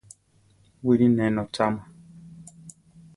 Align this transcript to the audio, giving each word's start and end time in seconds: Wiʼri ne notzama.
Wiʼri 0.85 1.07
ne 1.15 1.25
notzama. 1.35 1.81